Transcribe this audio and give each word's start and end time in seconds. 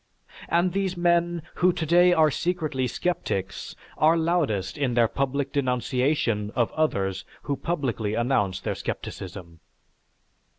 And 0.49 0.73
these 0.73 0.97
men 0.97 1.43
who 1.61 1.71
today 1.71 2.11
are 2.11 2.31
secretly 2.31 2.87
sceptics, 2.87 3.75
are 3.99 4.17
loudest 4.17 4.75
in 4.75 4.95
their 4.95 5.07
public 5.07 5.53
denunciation 5.53 6.49
of 6.55 6.71
others 6.73 7.23
who 7.43 7.55
publicly 7.55 8.15
announce 8.15 8.59
their 8.59 8.73
scepticism. 8.73 9.59